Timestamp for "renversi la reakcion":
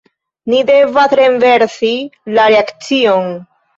1.21-3.29